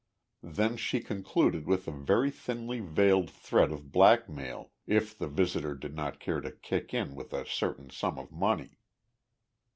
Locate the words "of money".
8.17-8.79